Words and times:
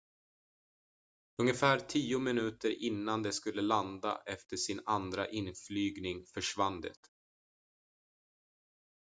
ungefär 1.41 1.79
tio 1.79 2.19
minuter 2.19 2.83
innan 2.83 3.23
det 3.23 3.33
skulle 3.33 3.61
landa 3.61 4.23
efter 4.25 4.57
sin 4.57 4.81
andra 4.85 5.27
inflygning 5.29 6.25
försvann 6.25 6.81
det 6.81 6.93